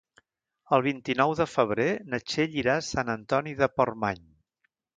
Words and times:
El 0.77 0.83
vint-i-nou 0.87 1.33
de 1.41 1.47
febrer 1.51 1.85
na 2.15 2.21
Txell 2.31 2.59
irà 2.63 2.77
a 2.81 2.85
Sant 2.89 3.15
Antoni 3.17 3.57
de 3.63 3.71
Portmany. 3.79 4.27